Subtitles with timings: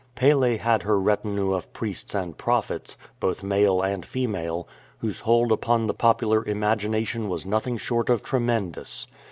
[0.15, 5.85] Pele had her retinue of priests and prophets, both male and female, whose hold upon
[5.85, 9.05] the popular imascination was nothing short of tremendous.